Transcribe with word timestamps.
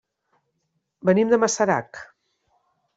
Venim 1.11 1.35
de 1.35 1.41
Masarac. 1.45 2.05